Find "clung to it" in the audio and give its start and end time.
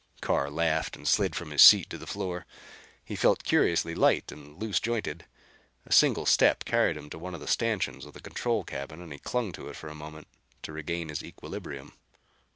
9.19-9.75